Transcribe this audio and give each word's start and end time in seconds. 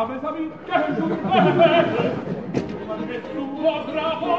Aber 0.00 0.16
es 0.16 0.22
habe 0.22 0.38
ich 0.38 0.48
gern 0.64 0.96
zu 0.96 1.08
befehle, 1.08 2.12
man 2.88 3.06
geht 3.06 3.22
zu 3.26 3.42
Odrapo. 3.60 4.32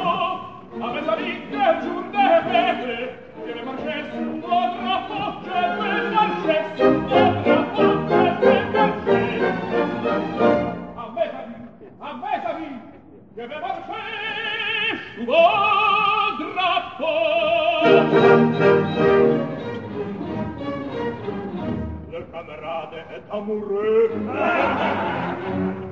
Aber 0.81 0.99
es 0.99 1.07
habe 1.07 1.21
ich 1.21 1.51
gern 1.51 1.81
zu 1.83 2.01
befehle, 2.09 3.09
der 3.45 3.65
Marquess 3.65 4.07
zu 4.09 4.21
Odrapo, 4.43 5.19
der 5.45 5.67
Befehle. 5.77 6.20
brade 22.59 23.05
et 23.11 23.23
amoureux 23.31 24.09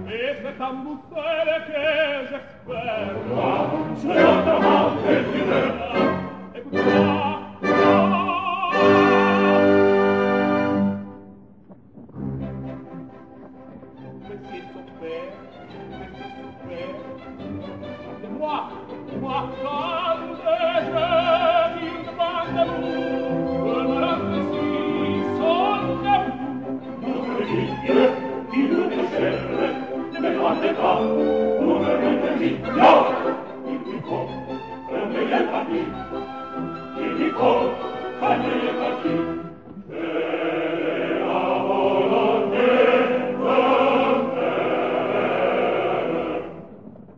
et 0.08 0.34
cet 0.44 0.62
ambustel 0.62 1.48
que 1.68 1.84
j'espère 2.30 3.16
c'est 4.02 4.24
autrement 4.24 4.90
que 5.04 5.16
tu 6.84 6.99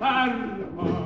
parma. 0.00 0.99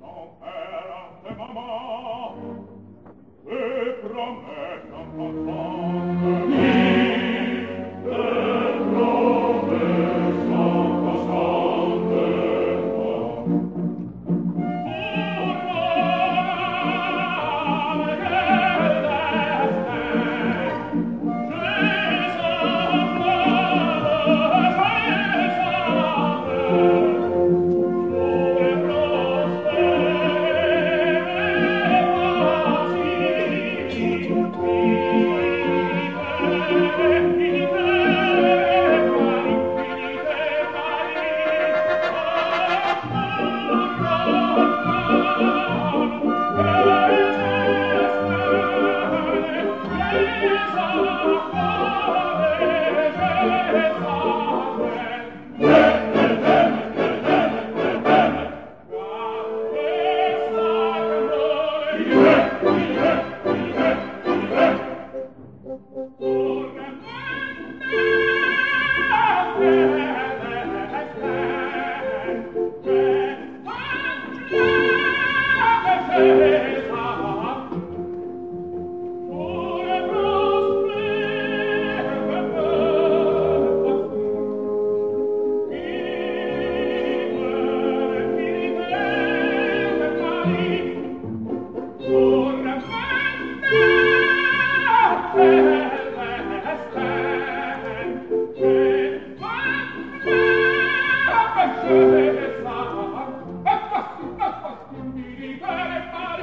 non 0.00 0.28
per 0.38 0.88
te 1.22 1.34
mamma 1.34 2.34
e 3.44 3.98
promessa 4.02 5.00
Lord. 65.66 65.96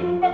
Thank 0.04 0.22
you. 0.22 0.33